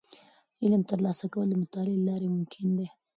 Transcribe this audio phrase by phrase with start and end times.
[0.57, 2.87] د علم ترلاسه کول د مطالعې له لارې ممکن دي.